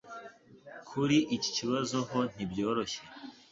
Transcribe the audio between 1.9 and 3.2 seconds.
ho ntibyoroshye